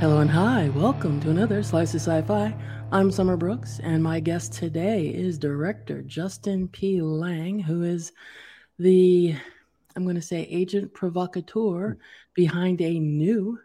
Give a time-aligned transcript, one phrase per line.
[0.00, 2.56] Hello and hi, welcome to another Slice of Sci-Fi.
[2.90, 7.02] I'm Summer Brooks, and my guest today is director Justin P.
[7.02, 8.12] Lange, who is
[8.78, 9.36] the,
[9.94, 11.98] I'm going to say, agent provocateur
[12.32, 13.58] behind a new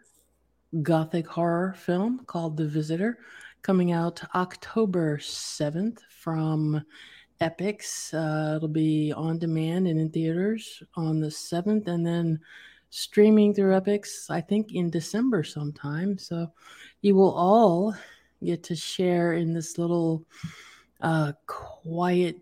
[0.82, 3.18] gothic horror film called The Visitor,
[3.62, 6.84] coming out October 7th from
[7.40, 8.12] Epix.
[8.12, 12.40] Uh, it'll be on demand and in theaters on the 7th, and then
[12.90, 16.18] streaming through Epix, I think in December sometime.
[16.18, 16.52] So
[17.02, 17.94] you will all
[18.42, 20.24] get to share in this little
[21.00, 22.36] uh, quiet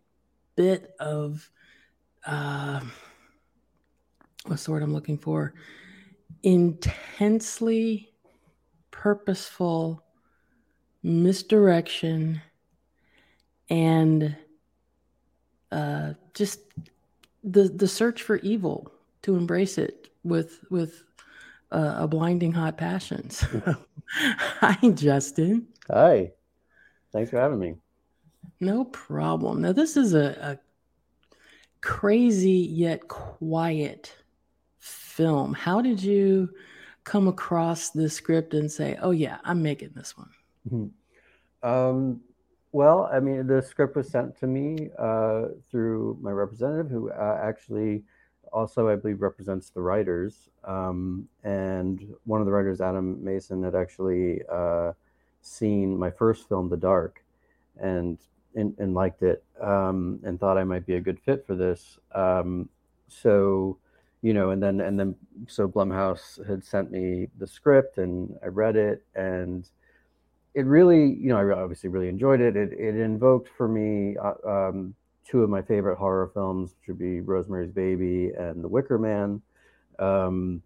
[0.57, 1.49] bit of
[2.27, 2.81] uh,
[4.47, 5.55] what's the word I'm looking for?
[6.43, 8.13] Intensely
[8.91, 10.03] purposeful
[11.03, 12.41] misdirection
[13.69, 14.37] and
[15.73, 16.61] uh, just
[17.43, 18.91] the the search for evil
[19.23, 21.05] to embrace it with with
[21.71, 23.31] uh, a blinding hot passion.
[23.31, 23.77] So,
[24.09, 25.69] hi, Justin.
[25.89, 26.33] Hi.
[27.13, 27.75] Thanks for having me.
[28.61, 29.63] No problem.
[29.63, 30.59] Now, this is a, a
[31.81, 34.17] crazy yet quiet
[34.79, 35.55] film.
[35.55, 36.51] How did you
[37.05, 40.31] come across this script and say, "Oh yeah, I'm making this one"?
[40.71, 41.69] Mm-hmm.
[41.69, 42.21] Um,
[42.73, 47.39] well, I mean, the script was sent to me uh, through my representative, who uh,
[47.43, 48.03] actually
[48.55, 50.49] also, I believe, represents the writers.
[50.63, 54.93] Um, and one of the writers, Adam Mason, had actually uh,
[55.43, 57.23] seen my first film, The Dark,
[57.81, 58.17] and
[58.55, 61.99] and, and liked it um, and thought I might be a good fit for this.
[62.15, 62.69] Um,
[63.09, 63.77] so,
[64.23, 65.17] you know, and then and then
[65.49, 69.69] so Blumhouse had sent me the script, and I read it, and
[70.55, 72.57] it really, you know, I obviously really enjoyed it.
[72.57, 74.95] It, it invoked for me uh, um,
[75.27, 79.41] two of my favorite horror films, which would be Rosemary's Baby and The Wicker Man.
[79.99, 80.63] Um,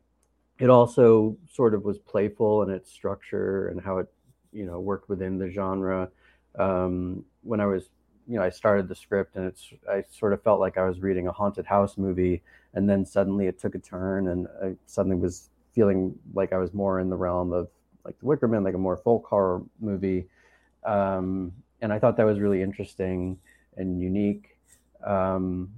[0.58, 4.08] it also sort of was playful in its structure and how it,
[4.52, 6.10] you know, worked within the genre.
[6.58, 7.90] Um, when I was,
[8.26, 11.00] you know, I started the script and it's, I sort of felt like I was
[11.00, 12.42] reading a haunted house movie,
[12.74, 16.74] and then suddenly it took a turn, and I suddenly was feeling like I was
[16.74, 17.68] more in the realm of
[18.04, 20.26] like The Wicker Man, like a more folk horror movie.
[20.84, 23.38] Um, and I thought that was really interesting
[23.78, 24.56] and unique.
[25.04, 25.70] Um,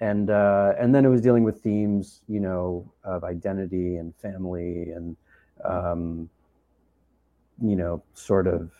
[0.00, 4.90] and uh, and then it was dealing with themes, you know, of identity and family
[4.92, 5.16] and
[5.64, 6.30] um,
[7.60, 8.70] you know, sort of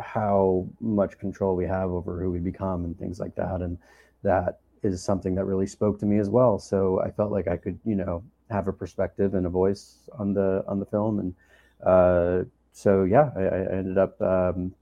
[0.00, 3.60] how much control we have over who we become and things like that.
[3.60, 3.76] And
[4.22, 6.58] that is something that really spoke to me as well.
[6.58, 10.32] So I felt like I could, you know, have a perspective and a voice on
[10.34, 11.18] the on the film.
[11.18, 11.34] And
[11.86, 14.74] uh, so yeah, I, I ended up um,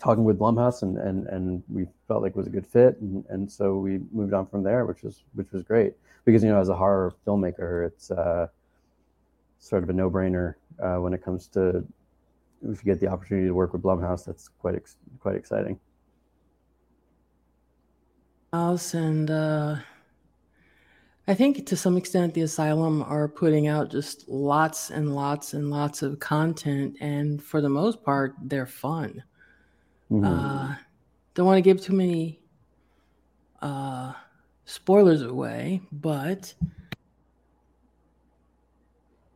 [0.00, 2.98] talking with Blumhouse and, and, and we felt like it was a good fit.
[3.00, 5.92] And, and so we moved on from there, which was, which was great
[6.24, 8.46] because, you know, as a horror filmmaker, it's uh,
[9.58, 11.84] sort of a no brainer uh, when it comes to,
[12.62, 15.78] if you get the opportunity to work with Blumhouse, that's quite, ex- quite exciting.
[18.52, 19.76] House and uh,
[21.28, 25.70] I think to some extent the Asylum are putting out just lots and lots and
[25.70, 29.22] lots of content, and for the most part, they're fun.
[30.10, 30.24] Mm-hmm.
[30.24, 30.74] Uh,
[31.34, 32.40] don't want to give too many
[33.62, 34.12] uh,
[34.64, 36.52] spoilers away, but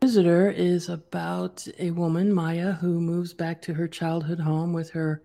[0.02, 5.22] Visitor is about a woman, Maya, who moves back to her childhood home with her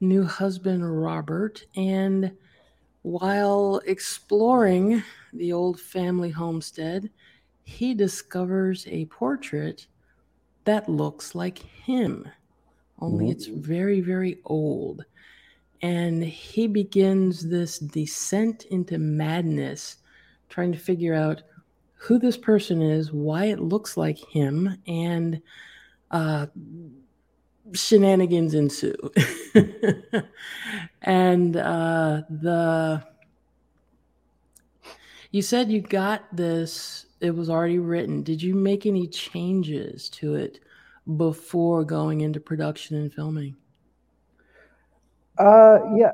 [0.00, 1.64] new husband, Robert.
[1.76, 2.32] And
[3.02, 5.02] while exploring
[5.32, 7.08] the old family homestead,
[7.64, 9.86] he discovers a portrait
[10.64, 12.28] that looks like him
[13.00, 13.32] only mm-hmm.
[13.32, 15.04] it's very, very old.
[15.82, 19.96] And he begins this descent into madness,
[20.48, 21.42] trying to figure out
[21.94, 25.40] who this person is, why it looks like him, and
[26.10, 26.46] uh,
[27.72, 28.96] shenanigans ensue.
[31.02, 33.04] and uh, the
[35.30, 38.22] you said you got this, it was already written.
[38.22, 40.60] Did you make any changes to it
[41.16, 43.56] before going into production and filming?
[45.38, 46.12] Uh, yeah.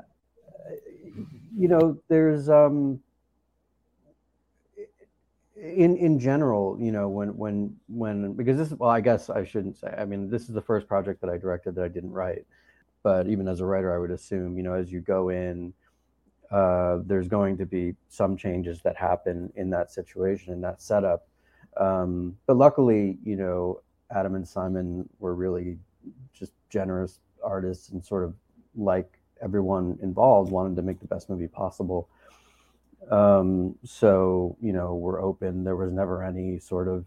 [1.56, 3.00] You know, there's um,
[5.56, 9.78] in in general, you know, when when when because this well, I guess I shouldn't
[9.78, 9.94] say.
[9.96, 12.44] I mean, this is the first project that I directed that I didn't write.
[13.02, 15.74] But even as a writer, I would assume, you know, as you go in,
[16.50, 21.28] uh, there's going to be some changes that happen in that situation in that setup.
[21.76, 23.80] Um, but luckily, you know,
[24.14, 25.78] Adam and Simon were really
[26.32, 28.34] just generous artists and sort of
[28.76, 32.08] like everyone involved wanted to make the best movie possible.
[33.10, 35.64] Um, so, you know, we're open.
[35.64, 37.06] There was never any sort of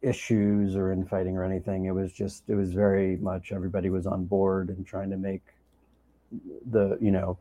[0.00, 1.84] issues or infighting or anything.
[1.84, 5.42] It was just it was very much everybody was on board and trying to make
[6.70, 7.38] the you know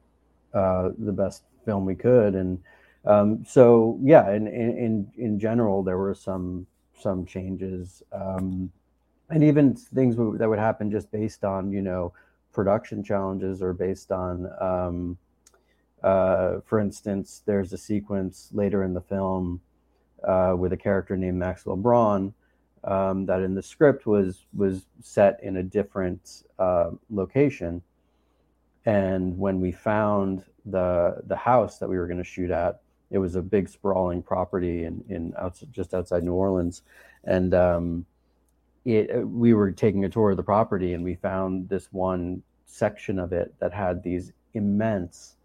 [0.53, 2.59] uh, the best film we could and
[3.05, 6.67] um, so yeah in, in in general there were some
[7.01, 8.71] some changes um,
[9.29, 12.13] and even things that would happen just based on you know
[12.53, 15.17] production challenges or based on um,
[16.03, 19.61] uh, for instance there's a sequence later in the film
[20.27, 22.33] uh, with a character named maxwell braun
[22.83, 27.81] um, that in the script was was set in a different uh, location.
[28.85, 33.17] And when we found the the house that we were going to shoot at it
[33.17, 35.33] was a big sprawling property in in
[35.71, 36.81] just outside new orleans.
[37.25, 38.05] And um,
[38.85, 42.41] it uh, we were taking a tour of the property and we found this one
[42.65, 45.35] section of it that had these immense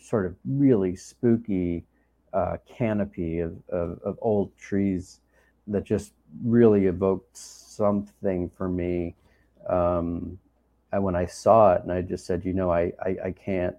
[0.00, 1.84] sort of really spooky
[2.32, 5.20] uh, canopy of, of, of, old trees
[5.66, 6.12] that just
[6.44, 9.14] really evoked something for me.
[9.68, 10.38] Um,
[10.92, 13.76] and when I saw it and I just said, you know, I, I, I can't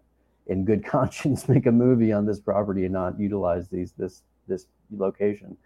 [0.51, 4.67] in good conscience make a movie on this property and not utilize these this this
[4.91, 5.57] location.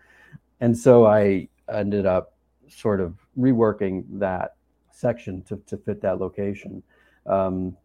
[0.62, 2.34] And so I ended up
[2.68, 4.56] sort of reworking that
[4.92, 6.82] section to, to fit that location.
[7.26, 7.76] Um,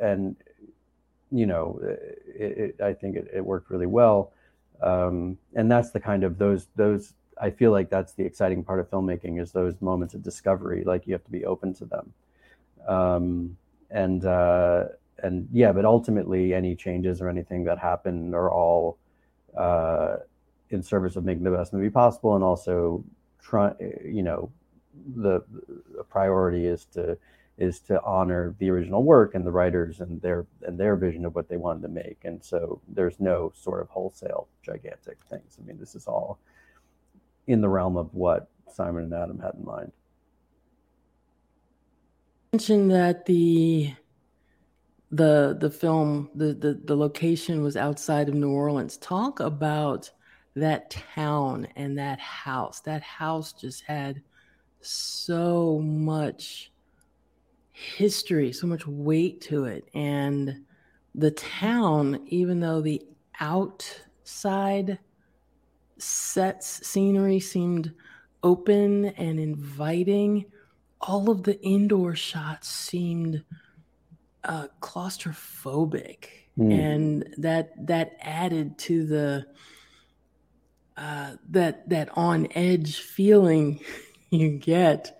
[0.00, 0.36] and,
[1.30, 4.32] you know, it, it, I think it, it, worked really well.
[4.82, 8.80] Um, and that's the kind of those, those, I feel like that's the exciting part
[8.80, 10.84] of filmmaking is those moments of discovery.
[10.84, 12.12] Like you have to be open to them.
[12.88, 13.56] Um,
[13.90, 14.84] and, uh,
[15.22, 18.98] and yeah, but ultimately any changes or anything that happen are all,
[19.56, 20.16] uh,
[20.70, 22.34] in service of making the best movie possible.
[22.34, 23.04] And also
[23.40, 23.72] try
[24.04, 24.50] you know
[25.16, 25.42] the,
[25.96, 27.18] the priority is to
[27.58, 31.34] is to honor the original work and the writers and their and their vision of
[31.34, 32.18] what they wanted to make.
[32.24, 35.58] And so there's no sort of wholesale gigantic things.
[35.60, 36.38] I mean this is all
[37.46, 39.92] in the realm of what simon and adam had in mind.
[42.52, 43.94] Mentioned that the
[45.12, 50.10] the the film the, the the location was outside of new orleans talk about
[50.54, 52.80] that town and that house.
[52.80, 54.22] That house just had
[54.80, 56.70] so much
[57.72, 59.88] history, so much weight to it.
[59.94, 60.64] And
[61.14, 63.02] the town, even though the
[63.40, 64.98] outside
[65.98, 67.92] sets, scenery seemed
[68.42, 70.44] open and inviting,
[71.00, 73.42] all of the indoor shots seemed
[74.44, 76.26] uh, claustrophobic.
[76.58, 76.78] Mm.
[76.78, 79.46] And that that added to the
[80.96, 83.80] uh, that that on edge feeling
[84.30, 85.18] you get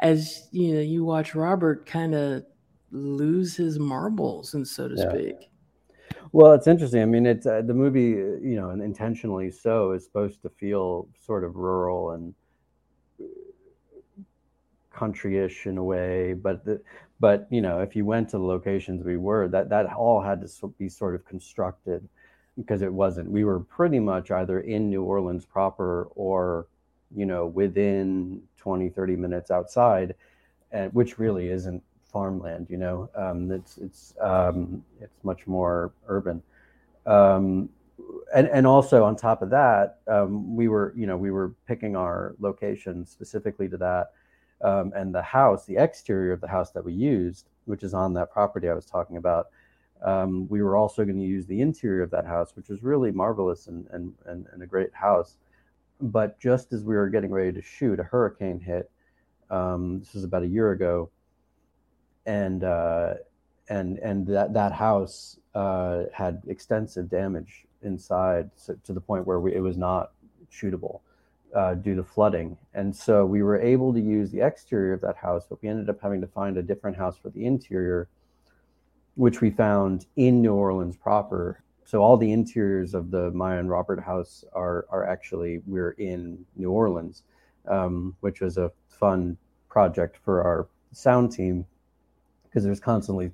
[0.00, 2.44] as you know you watch Robert kind of
[2.90, 5.10] lose his marbles and so to yeah.
[5.10, 5.48] speak.
[6.32, 7.02] Well, it's interesting.
[7.02, 10.48] I mean, it's uh, the movie, uh, you know, and intentionally so is supposed to
[10.48, 12.34] feel sort of rural and
[14.94, 16.80] countryish in a way, but the,
[17.22, 20.40] but you know, if you went to the locations we were, that that all had
[20.44, 22.08] to be sort of constructed
[22.56, 23.30] because it wasn't.
[23.30, 26.66] We were pretty much either in New Orleans proper or,
[27.14, 30.16] you know, within 20, 30 minutes outside,
[30.72, 31.80] and which really isn't
[32.12, 33.08] farmland, you know.
[33.14, 36.42] Um, it's it's um, it's much more urban.
[37.06, 37.68] Um,
[38.34, 41.94] and, and also on top of that, um, we were, you know, we were picking
[41.94, 44.10] our location specifically to that.
[44.62, 48.14] Um, and the house, the exterior of the house that we used, which is on
[48.14, 49.48] that property I was talking about,
[50.04, 53.12] um, we were also going to use the interior of that house, which was really
[53.12, 55.36] marvelous and, and, and, and, a great house.
[56.00, 58.90] But just as we were getting ready to shoot, a hurricane hit.
[59.50, 61.10] Um, this was about a year ago,
[62.26, 63.14] and uh,
[63.68, 69.40] and and that that house uh, had extensive damage inside so, to the point where
[69.40, 70.12] we, it was not
[70.50, 71.00] shootable
[71.54, 72.56] uh, due to flooding.
[72.74, 75.88] And so we were able to use the exterior of that house, but we ended
[75.90, 78.08] up having to find a different house for the interior
[79.14, 81.62] which we found in New Orleans proper.
[81.84, 86.44] So all the interiors of the Maya and Robert house are are actually we're in
[86.56, 87.24] New Orleans,
[87.68, 89.36] um, which was a fun
[89.68, 91.66] project for our sound team
[92.44, 93.32] because there's constantly,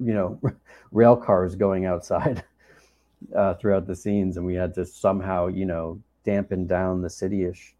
[0.00, 0.40] you know,
[0.92, 2.44] rail cars going outside
[3.36, 7.74] uh, throughout the scenes, and we had to somehow, you know, dampen down the city-ish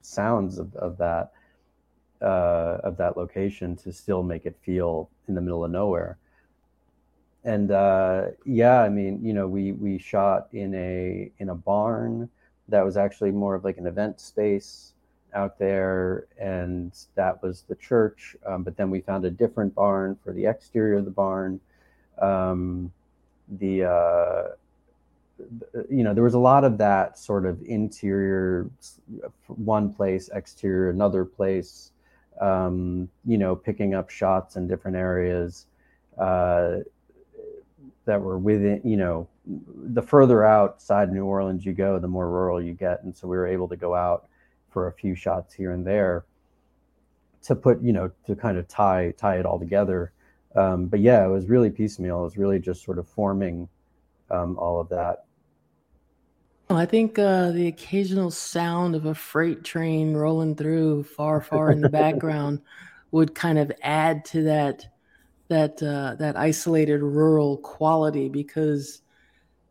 [0.00, 1.32] sounds of, of that
[2.20, 6.18] uh, of that location to still make it feel in the middle of nowhere
[7.44, 12.28] and uh, yeah, I mean, you know, we we shot in a in a barn
[12.68, 14.92] that was actually more of like an event space
[15.34, 18.36] out there, and that was the church.
[18.46, 21.60] Um, but then we found a different barn for the exterior of the barn.
[22.20, 22.92] Um,
[23.48, 24.42] the uh,
[25.90, 28.70] you know, there was a lot of that sort of interior,
[29.46, 31.92] one place, exterior, another place,
[32.40, 35.66] um, you know, picking up shots in different areas
[36.18, 36.78] uh,
[38.04, 42.60] that were within, you know, the further outside New Orleans you go, the more rural
[42.60, 43.02] you get.
[43.02, 44.28] And so we were able to go out
[44.70, 46.24] for a few shots here and there
[47.42, 50.12] to put, you know, to kind of tie tie it all together.
[50.54, 52.20] Um, but yeah, it was really piecemeal.
[52.20, 53.68] It was really just sort of forming
[54.30, 55.24] um, all of that.
[56.76, 61.80] I think uh, the occasional sound of a freight train rolling through far, far in
[61.80, 62.60] the background
[63.10, 64.86] would kind of add to that
[65.48, 69.02] that uh, that isolated rural quality because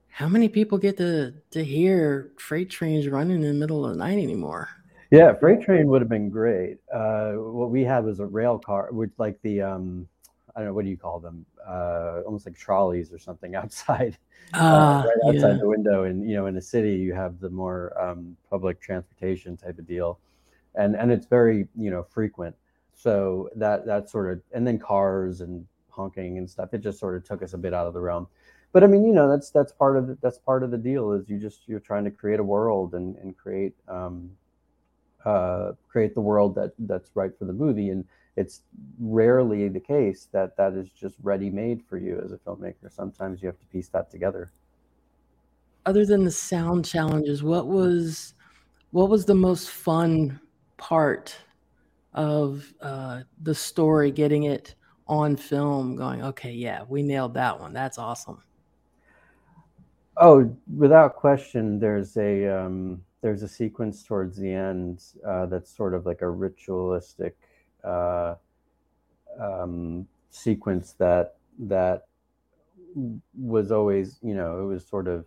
[0.10, 3.98] how many people get to to hear freight trains running in the middle of the
[3.98, 4.70] night anymore?
[5.10, 6.77] Yeah, freight train would have been great.
[6.93, 10.08] Uh, what we had was a rail car, which like the um,
[10.55, 14.17] I don't know what do you call them, uh, almost like trolleys or something outside,
[14.53, 15.57] uh, right outside yeah.
[15.59, 16.03] the window.
[16.03, 19.87] And you know, in the city, you have the more um, public transportation type of
[19.87, 20.19] deal,
[20.75, 22.55] and and it's very you know frequent.
[22.93, 26.73] So that that sort of and then cars and honking and stuff.
[26.73, 28.27] It just sort of took us a bit out of the realm.
[28.73, 31.11] But I mean, you know, that's that's part of the, that's part of the deal.
[31.11, 34.31] Is you just you're trying to create a world and and create um,
[35.25, 38.05] uh, create the world that that's right for the movie and
[38.38, 38.61] it's
[39.00, 42.89] rarely the case that that is just ready made for you as a filmmaker.
[42.89, 44.51] Sometimes you have to piece that together.
[45.85, 48.33] Other than the sound challenges, what was
[48.91, 50.39] what was the most fun
[50.77, 51.35] part
[52.13, 54.11] of uh, the story?
[54.11, 54.75] Getting it
[55.07, 57.73] on film, going, okay, yeah, we nailed that one.
[57.73, 58.41] That's awesome.
[60.17, 65.93] Oh, without question, there's a um, there's a sequence towards the end uh, that's sort
[65.93, 67.38] of like a ritualistic
[67.83, 68.35] uh,
[69.39, 72.07] um, sequence that that
[73.38, 75.25] was always, you know, it was sort of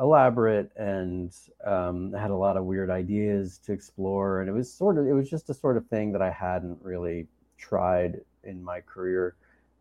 [0.00, 1.32] elaborate and
[1.64, 5.12] um, had a lot of weird ideas to explore, and it was sort of it
[5.12, 7.26] was just a sort of thing that I hadn't really
[7.56, 9.34] tried in my career,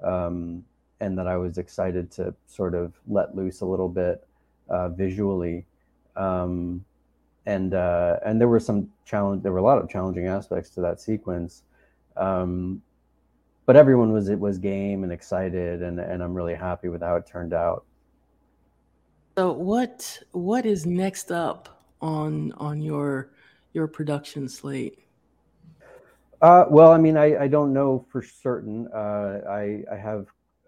[0.04, 0.64] um,
[1.00, 4.28] and that I was excited to sort of let loose a little bit
[4.70, 5.66] uh, visually.
[6.16, 6.84] Um,
[7.48, 9.42] and uh, and there were some challenge.
[9.42, 11.64] There were a lot of challenging aspects to that sequence,
[12.18, 12.82] um,
[13.66, 17.16] but everyone was it was game and excited, and and I'm really happy with how
[17.16, 17.86] it turned out.
[19.38, 23.32] So what what is next up on on your
[23.72, 25.00] your production slate?
[26.42, 28.90] Uh, well, I mean, I, I don't know for certain.
[28.94, 30.28] Uh, I I have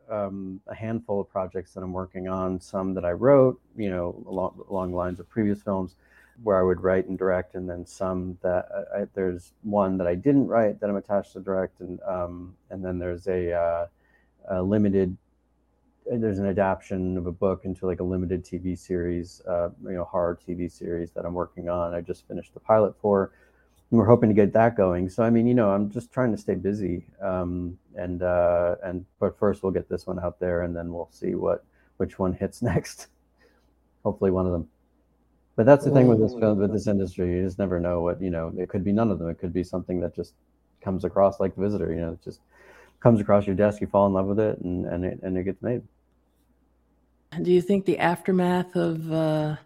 [0.09, 2.61] um, a handful of projects that I'm working on.
[2.61, 5.95] Some that I wrote, you know, along along the lines of previous films
[6.43, 10.15] where I would write and direct, and then some that I, there's one that I
[10.15, 13.87] didn't write that I'm attached to direct, and um, and then there's a, uh,
[14.49, 15.15] a, limited.
[16.11, 20.05] There's an adaptation of a book into like a limited TV series, uh, you know,
[20.05, 21.93] horror TV series that I'm working on.
[21.93, 23.31] I just finished the pilot for,
[23.91, 25.09] and we're hoping to get that going.
[25.09, 29.05] So I mean, you know, I'm just trying to stay busy, um, and uh, and
[29.19, 31.63] but first we'll get this one out there, and then we'll see what
[31.97, 33.07] which one hits next.
[34.03, 34.69] Hopefully, one of them.
[35.59, 37.35] But that's the thing with this film, with this industry.
[37.35, 38.53] You just never know what you know.
[38.57, 39.27] It could be none of them.
[39.27, 40.31] It could be something that just
[40.79, 41.91] comes across like the visitor.
[41.91, 42.39] You know, it just
[43.01, 43.81] comes across your desk.
[43.81, 45.81] You fall in love with it, and and it and it gets made.
[47.41, 49.57] Do you think the aftermath of uh,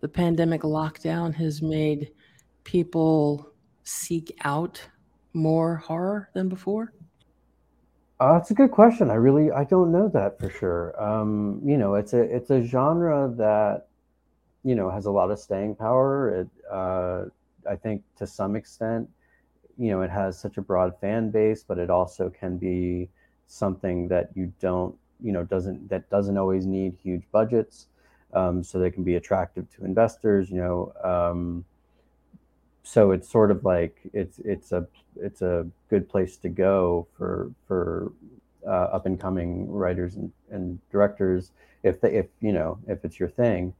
[0.00, 2.10] the pandemic lockdown has made
[2.64, 3.48] people
[3.84, 4.82] seek out
[5.32, 6.92] more horror than before?
[8.18, 9.12] Uh, that's a good question.
[9.12, 11.00] I really I don't know that for sure.
[11.00, 13.85] Um, you know, it's a it's a genre that
[14.66, 16.40] you know has a lot of staying power.
[16.40, 17.24] It, uh,
[17.70, 19.08] I think to some extent,
[19.78, 23.08] you know, it has such a broad fan base, but it also can be
[23.46, 27.86] something that you don't, you know, doesn't that doesn't always need huge budgets,
[28.34, 30.50] um, so they can be attractive to investors.
[30.50, 31.64] You know, um,
[32.82, 37.52] so it's sort of like it's it's a it's a good place to go for
[37.68, 38.12] for
[38.66, 41.52] uh, up and coming writers and, and directors
[41.84, 43.72] if they if you know if it's your thing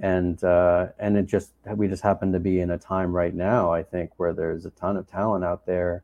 [0.00, 3.72] and uh, and it just we just happen to be in a time right now
[3.72, 6.02] I think where there's a ton of talent out there.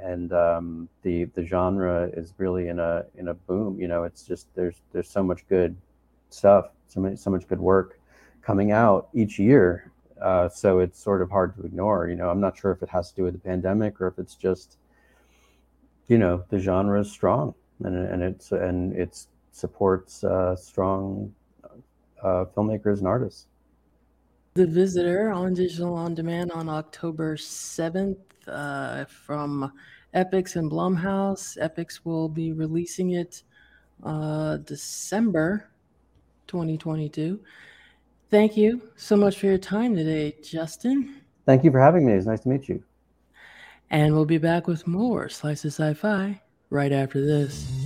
[0.00, 4.22] And um, the the genre is really in a in a boom you know it's
[4.22, 5.74] just there's there's so much good
[6.28, 7.98] stuff so much so much good work
[8.40, 9.90] coming out each year
[10.22, 12.30] uh, so it's sort of hard to ignore you know.
[12.30, 14.76] I'm not sure if it has to do with the pandemic or if it's just
[16.06, 21.34] you know the genre is strong and and it's and it supports uh, strong
[22.22, 23.46] uh, filmmakers and artists.
[24.54, 28.16] The Visitor on digital on demand on October 7th
[28.48, 29.72] uh, from
[30.14, 31.56] Epix and Blumhouse.
[31.58, 33.42] Epix will be releasing it
[34.02, 35.68] uh, December
[36.48, 37.38] 2022.
[38.30, 41.20] Thank you so much for your time today, Justin.
[41.46, 42.12] Thank you for having me.
[42.12, 42.82] It's nice to meet you.
[43.90, 47.79] And we'll be back with more Slices of Sci Fi right after this.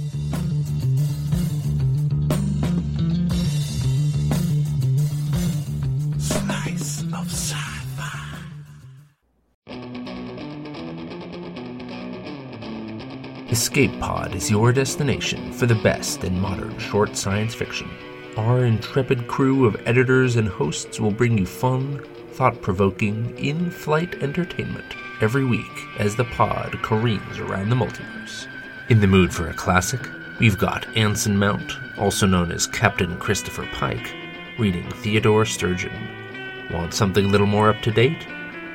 [13.75, 17.91] Escape Pod is your destination for the best in modern short science fiction.
[18.37, 22.01] Our intrepid crew of editors and hosts will bring you fun,
[22.35, 28.47] thought provoking, in flight entertainment every week as the pod careens around the multiverse.
[28.91, 33.69] In the mood for a classic, we've got Anson Mount, also known as Captain Christopher
[33.73, 34.15] Pike,
[34.57, 36.71] reading Theodore Sturgeon.
[36.71, 38.25] Want something a little more up to date?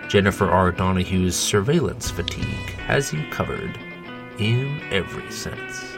[0.09, 0.73] Jennifer R.
[0.73, 3.79] Donohue's surveillance fatigue has you covered
[4.39, 5.97] in every sense.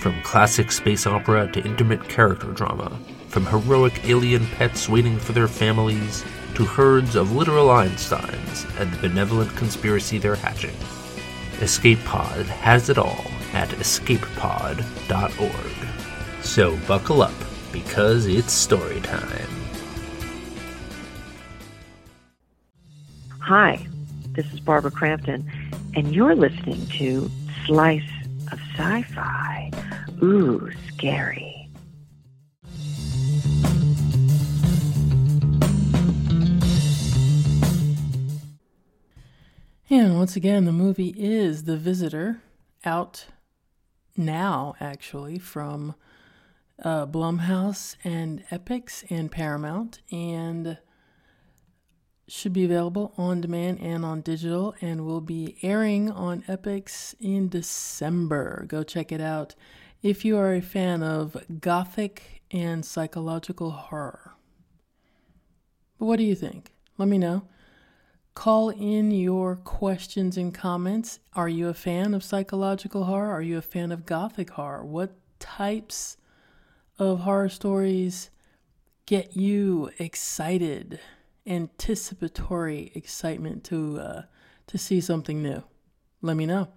[0.00, 5.48] From classic space opera to intimate character drama, from heroic alien pets waiting for their
[5.48, 10.74] families to herds of literal Einsteins and the benevolent conspiracy they're hatching.
[11.60, 14.84] Escape Pod has it all at escapepod.org.
[16.44, 17.32] So buckle up,
[17.72, 19.48] because it's story time.
[23.38, 23.86] Hi,
[24.32, 25.50] this is Barbara Crampton,
[25.94, 27.30] and you're listening to
[27.66, 28.02] Slice
[28.50, 29.70] of Sci Fi.
[30.22, 31.68] Ooh, scary.
[39.88, 42.40] And once again, the movie is The Visitor,
[42.84, 43.26] out
[44.16, 45.94] now, actually, from
[46.82, 50.78] uh, Blumhouse and Epix and Paramount, and
[52.28, 57.48] should be available on demand and on digital, and will be airing on Epix in
[57.48, 58.64] December.
[58.68, 59.54] Go check it out
[60.02, 64.32] if you are a fan of gothic and psychological horror.
[65.98, 66.72] But what do you think?
[66.98, 67.42] Let me know.
[68.34, 71.20] Call in your questions and comments.
[71.34, 73.30] Are you a fan of psychological horror?
[73.30, 74.84] Are you a fan of gothic horror?
[74.84, 76.16] What types
[76.98, 78.30] of horror stories
[79.06, 80.98] get you excited,
[81.46, 84.22] anticipatory excitement to uh,
[84.66, 85.62] to see something new?
[86.20, 86.68] Let me know.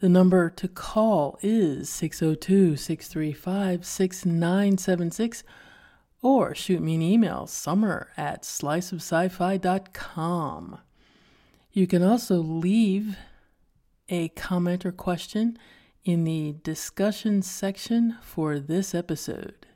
[0.00, 5.42] The number to call is 602 635 6976
[6.20, 10.78] or shoot me an email, summer at sliceofsci-fi.com.
[11.72, 13.16] You can also leave
[14.08, 15.58] a comment or question
[16.04, 19.67] in the discussion section for this episode.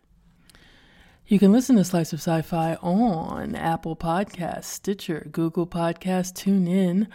[1.27, 7.07] You can listen to Slice of Sci-Fi on Apple Podcasts, Stitcher, Google Podcasts, TuneIn,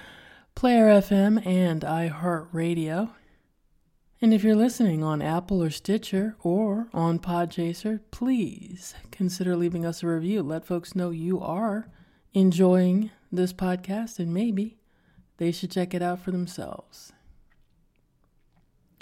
[0.56, 3.12] Player FM, and iHeartRadio.
[4.22, 10.02] And if you're listening on Apple or Stitcher or on Podchaser, please consider leaving us
[10.02, 10.42] a review.
[10.42, 11.90] Let folks know you are
[12.34, 14.78] enjoying this podcast and maybe
[15.36, 17.12] they should check it out for themselves.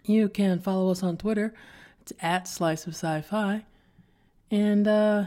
[0.04, 1.54] You can follow us on Twitter.
[2.02, 3.66] It's at Slice of Sci-Fi.
[4.52, 5.26] And uh,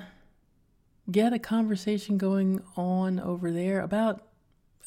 [1.11, 4.23] get a conversation going on over there about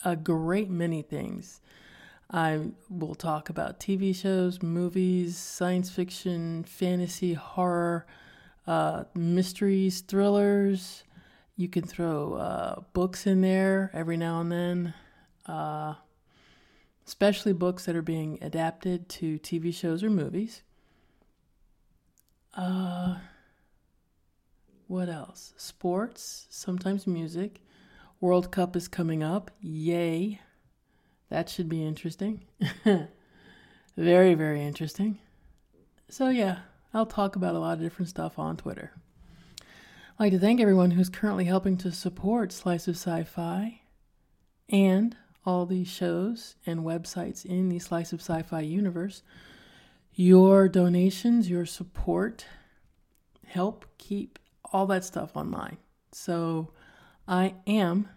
[0.06, 1.62] a great many things.
[2.30, 8.06] I will talk about TV shows, movies, science fiction, fantasy, horror,
[8.66, 11.04] uh, mysteries, thrillers.
[11.58, 14.94] You can throw uh, books in there every now and then,
[15.46, 15.96] uh,
[17.06, 20.62] especially books that are being adapted to TV shows or movies.
[22.56, 23.18] Uh,
[24.92, 25.54] what else?
[25.56, 27.62] Sports, sometimes music.
[28.20, 29.50] World Cup is coming up.
[29.62, 30.42] Yay.
[31.30, 32.44] That should be interesting.
[33.96, 35.20] very, very interesting.
[36.10, 36.58] So, yeah,
[36.94, 38.92] I'll talk about a lot of different stuff on Twitter.
[40.20, 43.80] I'd like to thank everyone who's currently helping to support Slice of Sci Fi
[44.68, 49.24] and all these shows and websites in the Slice of Sci Fi universe.
[50.16, 52.46] Your donations, your support
[53.46, 54.38] help keep
[54.72, 55.78] all that stuff online.
[56.12, 56.72] So
[57.28, 58.10] I am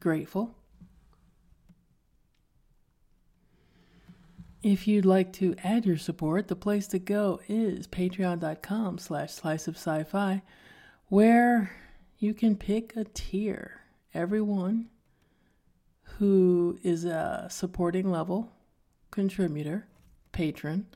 [0.00, 0.54] grateful.
[4.62, 9.68] If you'd like to add your support, the place to go is patreon.com slash slice
[9.68, 10.42] of sci-fi,
[11.06, 11.70] where
[12.18, 13.82] you can pick a tier.
[14.12, 14.88] Everyone
[16.02, 18.52] who is a supporting level
[19.10, 19.86] contributor,
[20.32, 20.86] patron,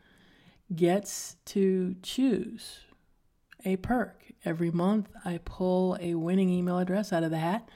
[0.75, 2.81] gets to choose
[3.65, 4.32] a perk.
[4.45, 7.69] Every month, I pull a winning email address out of the hat,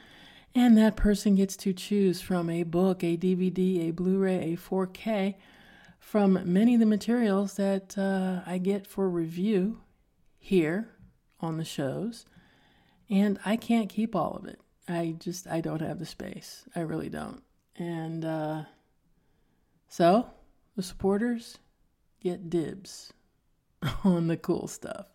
[0.55, 4.57] and that person gets to choose from a book, a DVD, a Blu ray, a
[4.57, 5.35] 4K
[6.01, 9.81] from many of the materials that uh, I get for review
[10.39, 10.91] here
[11.41, 12.25] on the shows,
[13.11, 14.61] and I can't keep all of it.
[14.89, 16.65] I just I don't have the space.
[16.75, 17.43] I really don't.
[17.77, 18.63] And uh,
[19.89, 20.31] so
[20.77, 21.59] the supporters
[22.21, 23.13] get dibs
[24.05, 25.07] on the cool stuff.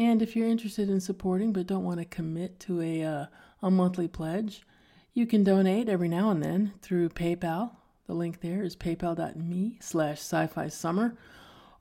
[0.00, 3.26] And if you're interested in supporting but don't want to commit to a uh,
[3.60, 4.62] a monthly pledge,
[5.12, 7.72] you can donate every now and then through PayPal.
[8.06, 11.18] The link there is paypal.me slash sci-fi summer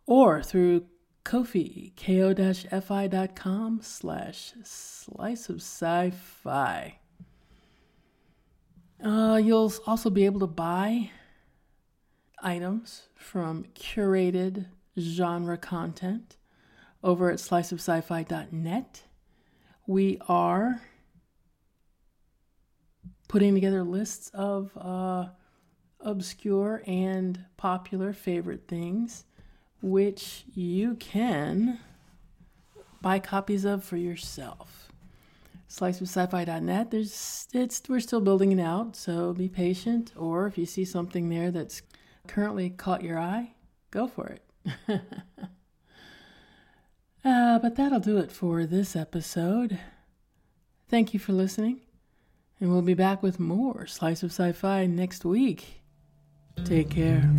[0.05, 0.85] or through
[1.23, 6.99] Ko-fi, ko-fi.com slash slice of sci-fi.
[9.01, 11.11] Uh, you'll also be able to buy
[12.43, 14.65] items from curated
[14.97, 16.35] genre content
[17.03, 19.03] over at sliceofsci-fi.net.
[19.87, 20.81] We are
[23.27, 25.27] putting together lists of uh,
[26.01, 29.25] obscure and popular favorite things
[29.81, 31.79] which you can
[33.01, 34.91] buy copies of for yourself.
[35.69, 36.91] Sliceofsci-fi.net.
[36.91, 40.11] There's it's we're still building it out, so be patient.
[40.17, 41.81] Or if you see something there that's
[42.27, 43.53] currently caught your eye,
[43.91, 44.43] go for it.
[47.23, 49.79] uh, but that'll do it for this episode.
[50.87, 51.81] Thank you for listening,
[52.59, 55.81] and we'll be back with more Slice of Sci Fi next week.
[56.65, 57.29] Take care.